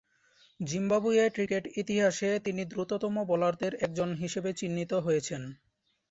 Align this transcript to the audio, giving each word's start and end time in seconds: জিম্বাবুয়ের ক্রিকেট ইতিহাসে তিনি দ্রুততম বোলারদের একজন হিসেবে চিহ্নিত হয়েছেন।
জিম্বাবুয়ের 0.59 1.29
ক্রিকেট 1.31 1.63
ইতিহাসে 1.81 2.29
তিনি 2.45 2.61
দ্রুততম 2.65 3.15
বোলারদের 3.29 3.73
একজন 3.85 4.09
হিসেবে 4.15 4.49
চিহ্নিত 4.53 4.91
হয়েছেন। 4.99 5.41